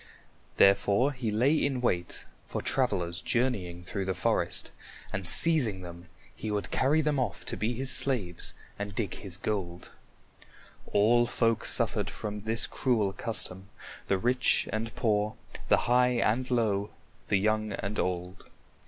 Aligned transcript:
Therefore 0.57 1.11
he 1.11 1.29
lay 1.31 1.53
in 1.53 1.79
wait 1.79 2.25
for 2.43 2.59
travelers 2.59 3.21
journeying 3.21 3.83
through 3.83 4.05
the 4.05 4.15
forest, 4.15 4.71
and 5.13 5.27
seizing 5.29 5.81
them, 5.83 6.07
he 6.35 6.49
would 6.49 6.71
carry 6.71 7.01
them 7.01 7.19
off 7.19 7.45
to 7.45 7.55
be 7.55 7.75
his 7.75 7.91
slaves 7.91 8.55
and 8.79 8.95
dig 8.95 9.13
his 9.13 9.37
gold. 9.37 9.91
All 10.91 11.27
folk 11.27 11.65
suffered 11.65 12.09
from 12.09 12.39
this 12.41 12.65
cruel 12.65 13.13
custom, 13.13 13.69
the 14.07 14.17
rich 14.17 14.67
and 14.73 14.91
poor, 14.95 15.35
the 15.67 15.77
high 15.85 16.13
and 16.17 16.49
low, 16.49 16.89
the 17.27 17.37
young 17.37 17.73
and 17.73 17.99
old. 17.99 18.49